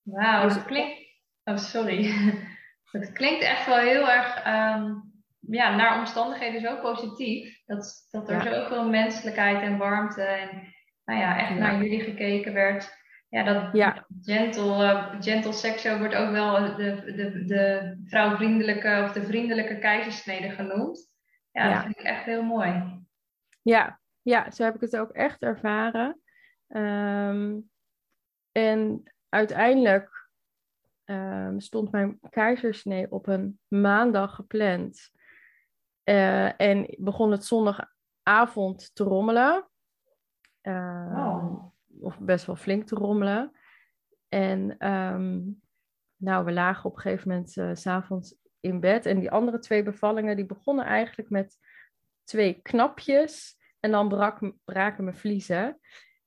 [0.01, 0.53] Wauw, dus...
[0.53, 0.99] dat klinkt...
[1.43, 2.11] Oh, sorry.
[2.91, 7.61] Het klinkt echt wel heel erg um, ja, naar omstandigheden zo positief.
[7.65, 8.53] Dat, dat er ja.
[8.53, 10.73] zoveel menselijkheid en warmte en
[11.05, 12.99] nou ja, echt naar jullie gekeken werd.
[13.29, 14.07] Ja, dat ja.
[14.21, 20.49] gentle, uh, gentle sexo wordt ook wel de, de, de vrouwvriendelijke of de vriendelijke keizersnede
[20.49, 21.09] genoemd.
[21.51, 23.03] Ja, dat vind ik echt heel mooi.
[23.61, 26.21] Ja, ja, zo heb ik het ook echt ervaren.
[26.73, 27.69] Um,
[28.51, 30.29] en uiteindelijk
[31.05, 35.11] um, stond mijn keizersnee op een maandag gepland.
[36.03, 39.69] Uh, en begon het zondagavond te rommelen.
[40.61, 41.65] Um, oh.
[41.99, 43.51] Of best wel flink te rommelen.
[44.29, 44.75] En
[46.15, 49.05] nou, we lagen op een gegeven moment uh, s'avonds in bed.
[49.05, 51.57] En die andere twee bevallingen die begonnen eigenlijk met
[52.23, 53.59] twee knapjes.
[53.79, 55.79] En dan brak, braken mijn vliezen.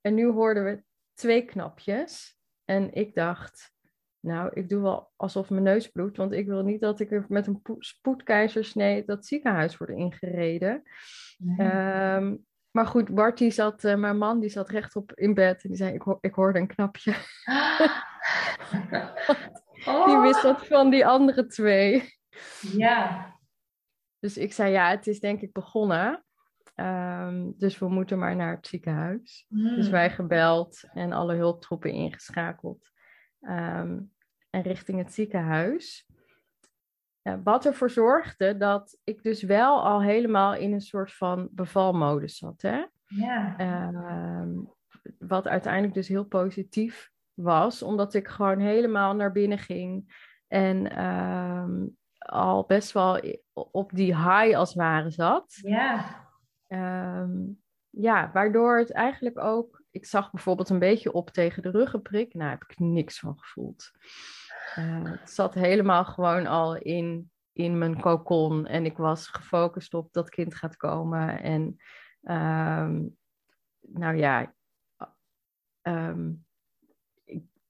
[0.05, 2.37] En nu hoorden we twee knapjes.
[2.65, 3.73] En ik dacht,
[4.19, 7.47] nou, ik doe wel alsof mijn neus bloedt, want ik wil niet dat ik met
[7.47, 10.83] een spoedkeizersnee dat ziekenhuis word ingereden.
[11.57, 12.35] Ehm,
[12.71, 15.77] maar goed, Bart, die zat, uh, mijn man, die zat rechtop in bed en die
[15.77, 17.13] zei, ik, ho ik hoorde een knapje.
[20.05, 22.13] Die wist dat van die andere twee.
[22.59, 23.33] Ja.
[24.19, 26.24] Dus ik zei, ja, het is denk ik begonnen.
[26.75, 29.45] Um, dus we moeten maar naar het ziekenhuis.
[29.49, 29.75] Mm.
[29.75, 32.91] Dus wij gebeld en alle hulptroepen ingeschakeld.
[33.41, 34.13] Um,
[34.49, 36.09] en richting het ziekenhuis.
[37.23, 42.37] Uh, wat ervoor zorgde dat ik dus wel al helemaal in een soort van bevalmodus
[42.37, 42.61] zat.
[42.61, 42.85] Hè?
[43.05, 43.59] Ja.
[44.41, 44.73] Um,
[45.19, 50.13] wat uiteindelijk dus heel positief was, omdat ik gewoon helemaal naar binnen ging.
[50.47, 50.91] En
[52.17, 53.21] al best wel
[53.53, 55.57] op die high als het ware zat.
[55.61, 56.23] Ja.
[56.67, 59.83] Um, ja, waardoor het eigenlijk ook.
[59.91, 62.33] Ik zag bijvoorbeeld een beetje op tegen de ruggenprik.
[62.33, 63.91] Nou, heb ik niks van gevoeld.
[64.79, 68.67] Uh, het zat helemaal gewoon al in, in mijn kokon.
[68.67, 71.41] En ik was gefocust op dat kind gaat komen.
[71.41, 71.61] En
[72.21, 73.17] um,
[73.79, 74.53] nou ja,
[75.81, 76.45] um,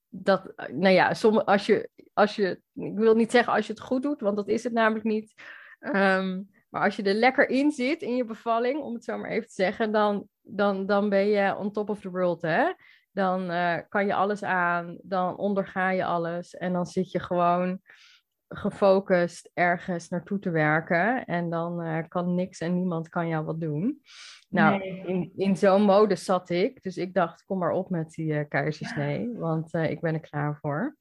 [0.09, 3.81] dat, nou ja, soms als je, als je, ik wil niet zeggen als je het
[3.81, 5.33] goed doet, want dat is het namelijk niet.
[5.79, 9.29] Um, maar als je er lekker in zit in je bevalling, om het zo maar
[9.29, 12.41] even te zeggen, dan, dan, dan ben je on top of the world.
[12.41, 12.73] Hè?
[13.11, 17.79] Dan uh, kan je alles aan, dan onderga je alles en dan zit je gewoon
[18.47, 21.25] gefocust ergens naartoe te werken.
[21.25, 24.01] En dan uh, kan niks en niemand kan jou wat doen.
[24.49, 26.83] Nou, in, in zo'n mode zat ik.
[26.83, 30.57] Dus ik dacht, kom maar op met die uh, keizersnee, want ik ben er klaar
[30.61, 30.97] voor.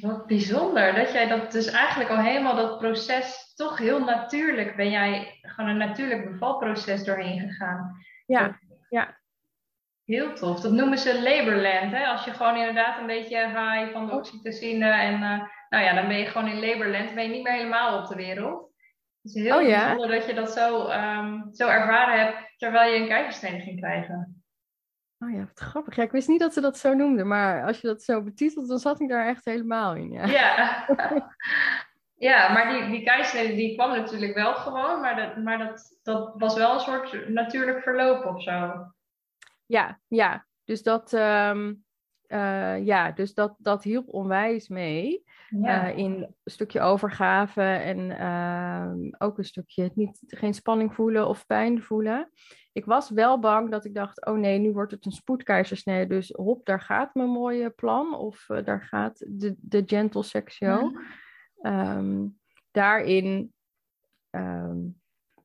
[0.00, 4.90] Wat bijzonder dat jij dat dus eigenlijk al helemaal dat proces toch heel natuurlijk ben
[4.90, 7.96] jij gewoon een natuurlijk bevalproces doorheen gegaan.
[8.26, 9.18] Ja, ja.
[10.04, 10.60] Heel tof.
[10.60, 11.92] Dat noemen ze laborland.
[11.92, 12.06] Hè?
[12.06, 16.08] Als je gewoon inderdaad een beetje high van de oxytocine en uh, nou ja, dan
[16.08, 18.74] ben je gewoon in laborland, ben je niet meer helemaal op de wereld.
[19.22, 19.84] Het is heel oh, ja?
[19.84, 24.35] bijzonder dat je dat zo, um, zo ervaren hebt terwijl je een keizersnede ging krijgen.
[25.18, 25.96] Oh ja, wat grappig.
[25.96, 28.68] Ja, ik wist niet dat ze dat zo noemden, maar als je dat zo betitelt,
[28.68, 30.12] dan zat ik daar echt helemaal in.
[30.12, 30.86] Ja, ja.
[32.28, 36.34] ja maar die, die keizersnede die kwam natuurlijk wel gewoon, maar, dat, maar dat, dat
[36.38, 38.92] was wel een soort natuurlijk verloop of zo.
[39.66, 40.46] Ja, ja.
[40.64, 41.84] Dus dat, um,
[42.28, 45.24] uh, ja, dus dat, dat hielp onwijs mee.
[45.48, 45.90] Ja.
[45.90, 51.46] Uh, in een stukje overgave en uh, ook een stukje niet, geen spanning voelen of
[51.46, 52.30] pijn voelen.
[52.76, 56.14] Ik was wel bang dat ik dacht, oh nee, nu wordt het een spoedkeizersnede.
[56.14, 58.14] Dus hop, daar gaat mijn mooie plan.
[58.14, 60.92] Of uh, daar gaat de, de gentle sectio.
[61.62, 62.38] Um,
[62.70, 63.52] daarin,
[64.30, 65.00] um,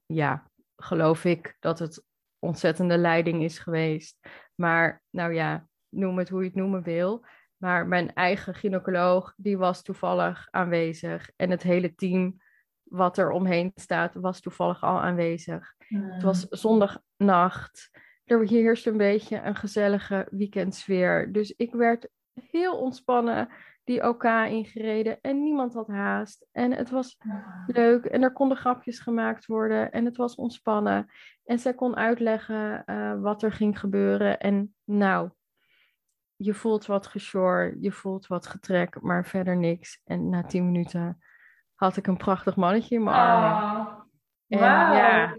[0.06, 2.06] ja, geloof ik dat het
[2.40, 4.18] ontzettende leiding is geweest.
[4.56, 7.26] Maar nou ja, noem het hoe je het noemen wil.
[7.58, 11.32] Maar mijn eigen gynaecoloog, die was toevallig aanwezig.
[11.36, 12.41] En het hele team
[12.92, 15.74] wat er omheen staat, was toevallig al aanwezig.
[15.88, 17.90] Het was zondagnacht.
[18.26, 21.32] Er heerste een beetje een gezellige weekendsfeer.
[21.32, 23.50] Dus ik werd heel ontspannen
[23.84, 26.48] die OK ingereden en niemand had haast.
[26.52, 27.18] En het was
[27.68, 31.08] leuk en er konden grapjes gemaakt worden en het was ontspannen.
[31.44, 34.40] En zij kon uitleggen uh, wat er ging gebeuren.
[34.40, 35.30] En nou,
[36.36, 40.02] je voelt wat gesjor, je voelt wat getrek, maar verder niks.
[40.04, 41.18] En na tien minuten
[41.82, 43.88] had ik een prachtig mannetje in mijn armen.
[43.88, 44.04] Oh,
[44.48, 45.38] en ja,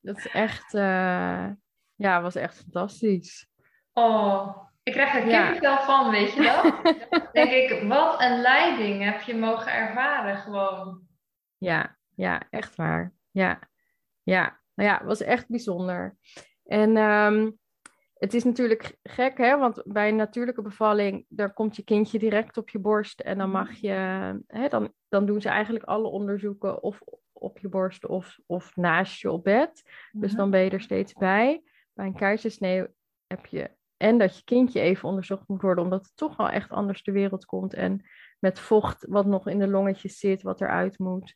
[0.00, 1.46] dat is echt, uh,
[1.94, 3.48] ja, was echt fantastisch.
[3.92, 5.84] Oh, ik krijg er kippenvel ja.
[5.84, 6.62] van, weet je wel?
[7.32, 11.00] denk ik, wat een leiding heb je mogen ervaren gewoon.
[11.58, 13.12] Ja, ja, echt waar.
[13.30, 13.58] Ja,
[14.22, 16.16] ja, nou ja, het was echt bijzonder.
[16.64, 17.58] En um,
[18.24, 19.58] het is natuurlijk gek, hè?
[19.58, 23.20] Want bij een natuurlijke bevalling, daar komt je kindje direct op je borst.
[23.20, 23.90] En dan mag je,
[24.46, 27.00] hè, dan, dan doen ze eigenlijk alle onderzoeken of
[27.32, 29.82] op je borst of, of naast je op bed.
[30.12, 30.40] Dus mhm.
[30.40, 31.62] dan ben je er steeds bij.
[31.92, 32.86] Bij een keizersnee
[33.26, 36.70] heb je en dat je kindje even onderzocht moet worden, omdat het toch wel echt
[36.70, 37.74] anders de wereld komt.
[37.74, 38.06] En
[38.38, 41.34] met vocht wat nog in de longetjes zit, wat eruit moet.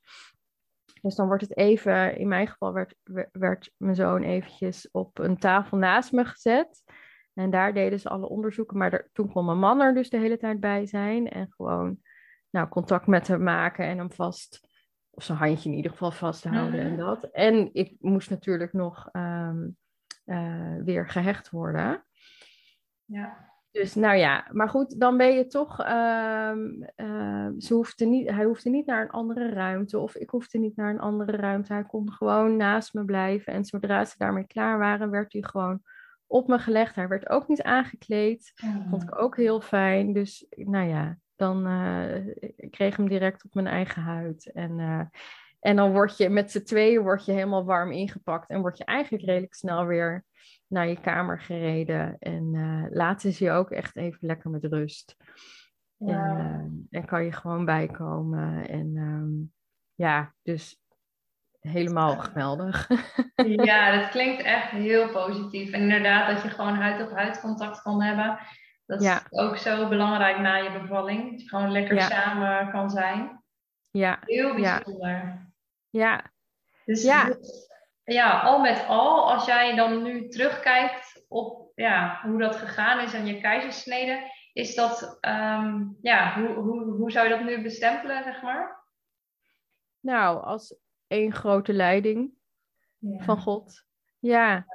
[1.02, 2.94] Dus dan wordt het even, in mijn geval werd,
[3.32, 6.82] werd mijn zoon eventjes op een tafel naast me gezet.
[7.34, 8.78] En daar deden ze alle onderzoeken.
[8.78, 11.28] Maar toen kon mijn man er dus de hele tijd bij zijn.
[11.28, 11.98] En gewoon
[12.50, 14.68] nou, contact met hem maken en hem vast,
[15.10, 17.00] of zijn handje in ieder geval vasthouden en mhm.
[17.00, 17.24] dat.
[17.24, 19.76] En ik moest natuurlijk nog um,
[20.24, 22.06] uh, weer gehecht worden.
[23.04, 23.47] Ja.
[23.70, 25.80] Dus nou ja, maar goed, dan ben je toch.
[25.80, 26.52] Uh,
[26.96, 29.98] uh, ze hoefde niet, hij hoefde niet naar een andere ruimte.
[29.98, 31.72] Of ik hoefde niet naar een andere ruimte.
[31.72, 33.52] Hij kon gewoon naast me blijven.
[33.52, 35.82] En zodra ze daarmee klaar waren, werd hij gewoon
[36.26, 36.94] op me gelegd.
[36.94, 38.52] Hij werd ook niet aangekleed.
[38.64, 38.90] Oh.
[38.90, 40.12] Vond ik ook heel fijn.
[40.12, 42.26] Dus nou ja, dan uh,
[42.56, 44.52] ik kreeg hem direct op mijn eigen huid.
[44.52, 45.02] En, uh,
[45.60, 48.48] en dan word je met z'n tweeën word je helemaal warm ingepakt.
[48.48, 50.24] En word je eigenlijk redelijk snel weer
[50.68, 52.16] naar je kamer gereden.
[52.18, 55.16] En uh, laten ze je ook echt even lekker met rust.
[55.98, 58.68] En, uh, kan je gewoon bijkomen.
[58.68, 59.52] En um,
[59.94, 60.80] ja, dus
[61.60, 62.88] helemaal geweldig.
[63.46, 65.72] ja, dat klinkt echt heel positief.
[65.72, 68.38] En inderdaad, dat je gewoon huid-op-huid contact kan hebben.
[68.86, 71.30] Dat is ook zo belangrijk na je bevalling.
[71.30, 73.42] Dat je gewoon lekker samen kan zijn.
[73.90, 74.18] Ja.
[74.20, 75.06] Heel bijzonder.
[75.10, 75.50] Ja.
[75.90, 76.24] ja.
[76.84, 77.36] Dus ja
[78.12, 83.14] ja, al met al, als jij dan nu terugkijkt op ja, hoe dat gegaan is
[83.14, 88.22] aan je keizersnede, is dat, um, ja, hoe, hoe, hoe zou je dat nu bestempelen,
[88.22, 88.84] zeg maar?
[90.00, 92.32] Nou, als één grote leiding
[93.00, 93.86] van God.
[94.18, 94.66] Ja.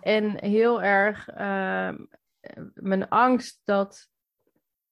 [0.00, 1.94] en heel erg uh,
[2.74, 4.08] mijn angst dat,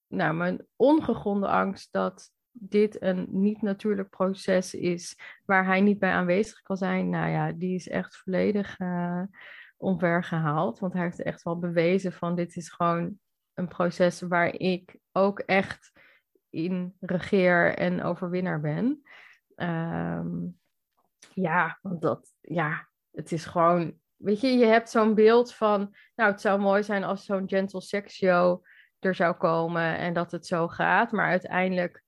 [0.06, 6.62] nou, mijn ongegronde angst dat dit een niet-natuurlijk proces is waar hij niet bij aanwezig
[6.62, 9.22] kan zijn, nou ja, die is echt volledig uh,
[9.76, 10.78] omvergehaald.
[10.78, 13.18] Want hij heeft echt wel bewezen van dit is gewoon
[13.54, 15.92] een proces waar ik ook echt
[16.50, 19.02] in regeer en overwinnaar ben.
[19.56, 20.58] Um,
[21.34, 26.30] ja, want dat, ja, het is gewoon, weet je, je hebt zo'n beeld van, nou,
[26.30, 28.64] het zou mooi zijn als zo'n gentle sex show
[28.98, 32.02] er zou komen en dat het zo gaat, maar uiteindelijk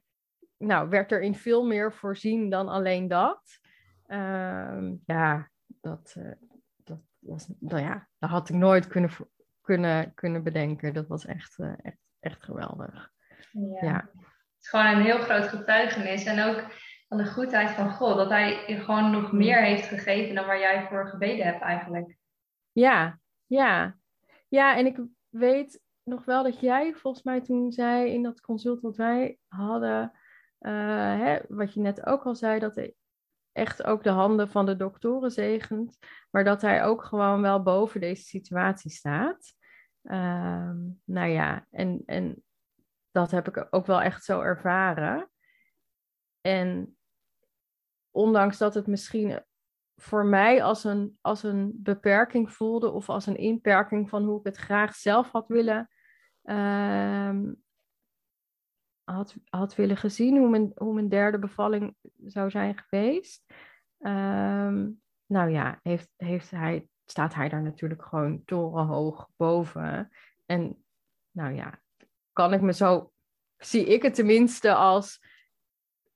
[0.63, 3.59] nou, werd er in veel meer voorzien dan alleen dat.
[4.07, 6.33] Uh, ja, dat, uh,
[6.77, 9.11] dat was, nou ja, dat had ik nooit kunnen,
[9.61, 10.95] kunnen, kunnen bedenken.
[10.95, 13.11] Dat was echt, uh, echt, echt geweldig.
[13.51, 13.79] Ja.
[13.81, 14.11] ja.
[14.61, 16.25] is gewoon een heel groot getuigenis.
[16.25, 16.65] En ook
[17.09, 18.17] van de goedheid van God.
[18.17, 22.17] Dat hij je gewoon nog meer heeft gegeven dan waar jij voor gebeden hebt eigenlijk.
[22.73, 23.97] Ja, ja.
[24.49, 28.81] Ja, en ik weet nog wel dat jij volgens mij toen zei in dat consult
[28.81, 30.13] wat wij hadden,
[30.63, 32.95] uh, hè, wat je net ook al zei, dat hij
[33.53, 35.99] echt ook de handen van de doktoren zegent,
[36.31, 39.55] maar dat hij ook gewoon wel boven deze situatie staat.
[40.03, 40.71] Uh,
[41.05, 42.43] nou ja, en, en
[43.11, 45.31] dat heb ik ook wel echt zo ervaren.
[46.41, 46.97] En
[48.11, 49.43] ondanks dat het misschien
[49.97, 54.47] voor mij als een, als een beperking voelde of als een inperking van hoe ik
[54.47, 55.89] het graag zelf had willen,
[56.45, 57.39] uh,
[59.13, 63.45] had, had willen gezien, hoe mijn, hoe mijn derde bevalling zou zijn geweest.
[63.99, 64.77] Uh,
[65.27, 70.11] nou ja, heeft, heeft hij, staat hij daar natuurlijk gewoon torenhoog boven.
[70.47, 70.85] En
[71.31, 71.81] nou ja,
[72.33, 73.13] kan ik me zo,
[73.57, 75.21] zie ik het tenminste als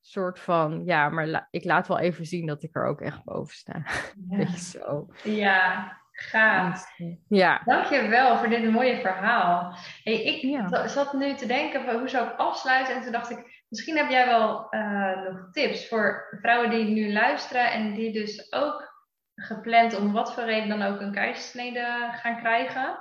[0.00, 3.56] soort van, ja, maar ik laat wel even zien dat ik er ook echt boven
[3.56, 3.82] sta.
[4.28, 4.56] Ja.
[4.56, 5.06] Zo.
[5.24, 6.86] Ja, gaaf.
[7.28, 7.60] Ja.
[7.64, 9.76] Dankjewel voor dit mooie verhaal.
[10.02, 12.94] Hey, ik zat nu te denken, hoe zou ik afsluiten?
[12.94, 17.12] En toen dacht ik, misschien heb jij wel uh, nog tips voor vrouwen die nu
[17.12, 18.94] luisteren en die dus ook
[19.34, 22.98] gepland om wat voor reden dan ook een keizersnede gaan krijgen.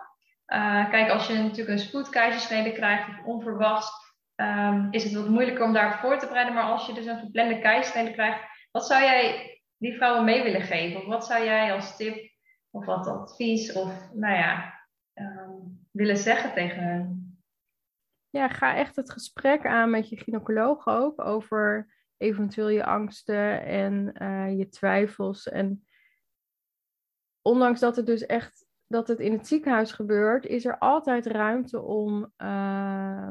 [0.47, 3.91] Uh, kijk, als je natuurlijk een spoedkeizersnede krijgt of onverwachts,
[4.35, 6.53] um, is het wat moeilijker om daarop voor te bereiden.
[6.53, 8.39] Maar als je dus een geplande keizersnede krijgt,
[8.71, 10.99] wat zou jij die vrouwen mee willen geven?
[11.01, 12.33] Of wat zou jij als tip
[12.75, 14.79] of wat advies of nou ja,
[15.13, 17.39] um, willen zeggen tegen hen?
[18.29, 24.13] Ja, ga echt het gesprek aan met je gynaecoloog ook over eventueel je angsten en
[24.21, 25.47] uh, je twijfels.
[25.47, 25.85] En
[27.41, 31.81] ondanks dat het dus echt dat het in het ziekenhuis gebeurt, is er altijd ruimte
[31.81, 33.29] om uh,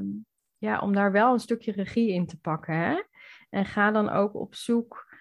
[0.58, 2.74] ja, om daar wel een stukje regie in te pakken.
[2.74, 3.02] Hè?
[3.50, 5.12] En ga dan ook op zoek.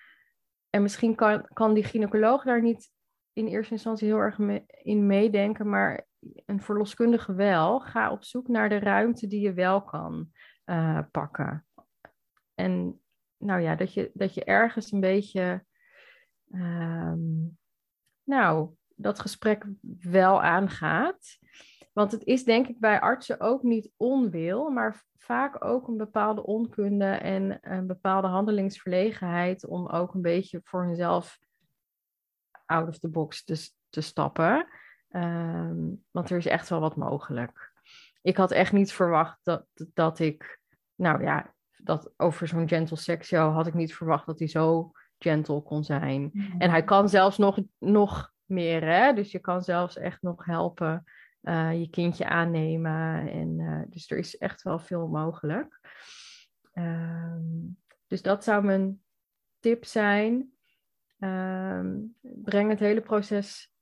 [0.69, 2.91] En misschien kan, kan die gynaecoloog daar niet
[3.33, 6.07] in eerste instantie heel erg in meedenken, maar
[6.45, 7.79] een verloskundige wel.
[7.79, 10.29] Ga op zoek naar de ruimte die je wel kan
[10.65, 11.65] uh, pakken.
[12.55, 13.01] En
[13.37, 15.65] nou ja, dat je, dat je ergens een beetje.
[16.51, 17.57] Um,
[18.23, 19.65] nou, dat gesprek
[19.99, 21.37] wel aangaat.
[21.93, 26.43] Want het is denk ik bij artsen ook niet onwil, maar vaak ook een bepaalde
[26.43, 31.39] onkunde en een bepaalde handelingsverlegenheid om ook een beetje voor hunzelf
[32.73, 34.67] out of the box te, te stappen.
[35.09, 35.77] Ehm,
[36.11, 37.71] want er is echt wel wat mogelijk.
[38.21, 40.59] Ik had echt niet verwacht dat, dat ik,
[40.95, 44.91] nou ja, dat over zo'n gentle sex show had ik niet verwacht dat hij zo
[45.17, 46.29] gentle kon zijn.
[46.33, 46.55] Mm.
[46.57, 49.13] En hij kan zelfs nog, nog meer, hè?
[49.13, 51.03] dus je kan zelfs echt nog helpen
[51.41, 53.31] uh, je kindje aannemen.
[53.31, 55.79] En, uh, dus er is echt wel veel mogelijk.
[56.73, 59.01] Um, dus dat zou mijn
[59.59, 60.53] tip zijn.
[61.23, 63.73] Um, breng het hele proces,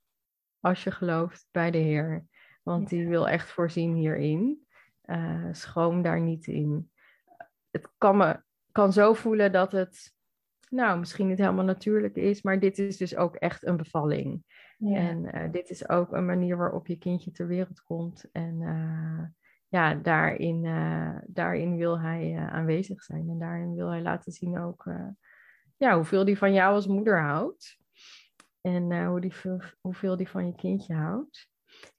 [0.59, 2.25] als je gelooft, bij de Heer.
[2.63, 4.65] Want die wil echt voorzien hierin.
[5.05, 6.91] Uh, schroom daar niet in.
[7.71, 10.13] Het kan, me, kan zo voelen dat het
[10.69, 14.43] nou, misschien niet helemaal natuurlijk is, maar dit is dus ook echt een bevalling.
[14.79, 18.29] En uh, dit is ook een manier waarop je kindje ter wereld komt.
[18.31, 19.23] En uh,
[19.67, 20.61] ja, daarin,
[21.27, 23.29] daarin wil hij aanwezig zijn.
[23.29, 24.85] En daarin wil hij laten zien ook
[25.81, 27.77] ja, hoeveel hij van jou als moeder houdt.
[28.61, 29.33] En hoe die,
[29.81, 31.47] hoeveel die van je kindje houdt.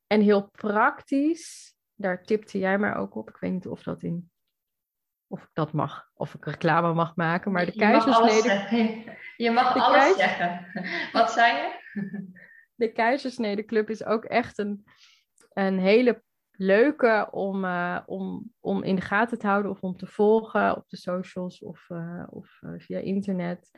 [0.06, 3.28] En heel praktisch, daar tipte jij maar ook op.
[3.28, 4.30] Ik weet niet of dat in
[5.32, 9.16] of ik dat mag, of ik reclame mag maken, maar de keizersnede...
[9.36, 10.66] Je mag alles zeggen.
[11.12, 11.80] Wat zei je?
[12.74, 14.84] De keizersnede club is ook echt een,
[15.52, 16.22] een hele
[16.62, 20.88] leuke om, uh, om, om in de gaten te houden of om te volgen op
[20.88, 23.70] de socials of, uh, of uh, via internet.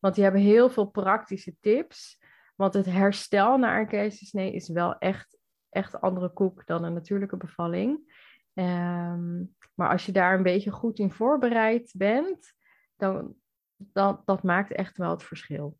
[0.00, 2.22] Want die hebben heel veel praktische tips.
[2.56, 7.36] Want het herstel na een keizersnee is wel echt, echt andere koek dan een natuurlijke
[7.36, 8.16] bevalling.
[8.54, 12.54] Um, maar als je daar een beetje goed in voorbereid bent,
[12.96, 13.34] dan
[13.76, 15.78] dat, dat maakt echt wel het verschil.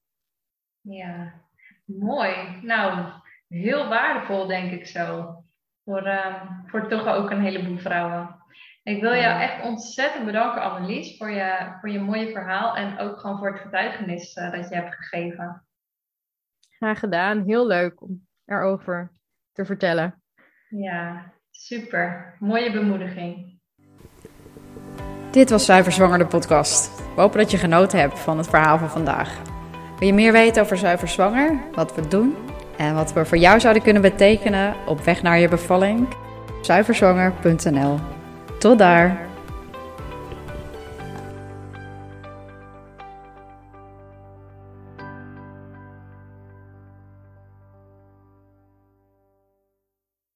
[0.80, 1.42] Ja,
[1.84, 2.60] mooi.
[2.62, 3.12] Nou,
[3.48, 5.36] heel waardevol denk ik zo.
[5.88, 8.36] Voor, uh, voor toch ook een heleboel vrouwen.
[8.82, 13.18] Ik wil jou echt ontzettend bedanken, Annelies, voor je, voor je mooie verhaal en ook
[13.18, 15.66] gewoon voor het getuigenis uh, dat je hebt gegeven.
[16.70, 17.44] Graag gedaan.
[17.46, 19.12] Heel leuk om erover
[19.52, 20.22] te vertellen.
[20.68, 22.36] Ja, super.
[22.38, 23.60] Mooie bemoediging.
[25.30, 26.96] Dit was Zuiver Zwanger, de podcast.
[27.14, 29.42] We hopen dat je genoten hebt van het verhaal van vandaag.
[29.98, 32.36] Wil je meer weten over Zuiver Zwanger, wat we doen
[32.78, 36.08] en wat we voor jou zouden kunnen betekenen op weg naar je bevalling?
[36.62, 37.98] Zuiverzwanger.nl.
[38.58, 39.27] Tot daar!